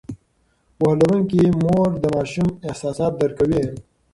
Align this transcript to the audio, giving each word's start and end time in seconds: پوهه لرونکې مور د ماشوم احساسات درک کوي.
پوهه 0.77 0.95
لرونکې 0.99 1.43
مور 1.63 1.89
د 2.01 2.05
ماشوم 2.15 2.49
احساسات 2.69 3.13
درک 3.19 3.33
کوي. 3.39 3.63